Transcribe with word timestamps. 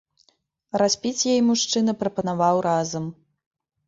Распіць 0.81 1.25
яе 1.33 1.35
мужчына 1.49 1.93
прапанаваў 1.99 2.55
разам. 2.69 3.05